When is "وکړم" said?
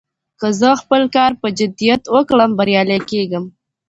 2.13-2.51